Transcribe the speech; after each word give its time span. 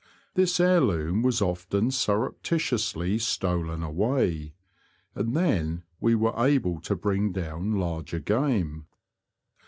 This 0.33 0.59
heir 0.59 0.81
loom 0.81 1.21
was 1.21 1.43
often 1.43 1.91
surreptitiously 1.91 3.19
stolen 3.19 3.83
away, 3.83 4.55
and 5.13 5.35
then 5.35 5.83
we 5.99 6.15
were 6.15 6.33
able 6.43 6.81
to 6.81 6.95
bring 6.95 7.31
down 7.31 7.73
larger 7.75 8.17
game. 8.17 8.87